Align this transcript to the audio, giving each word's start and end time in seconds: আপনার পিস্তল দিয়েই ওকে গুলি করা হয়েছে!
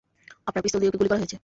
আপনার 0.49 0.63
পিস্তল 0.63 0.77
দিয়েই 0.81 0.91
ওকে 0.91 0.99
গুলি 0.99 1.09
করা 1.09 1.21
হয়েছে! 1.21 1.37